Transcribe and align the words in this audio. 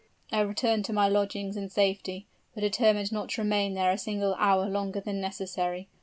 "I 0.31 0.39
returned 0.39 0.83
to 0.85 0.93
my 0.93 1.07
lodgings 1.07 1.55
in 1.55 1.69
safety, 1.69 2.25
but 2.55 2.61
determined 2.61 3.11
not 3.11 3.29
to 3.29 3.41
remain 3.43 3.75
there 3.75 3.91
a 3.91 3.99
single 3.99 4.33
hour 4.39 4.67
longer 4.67 4.99
than 4.99 5.21
necessary. 5.21 5.89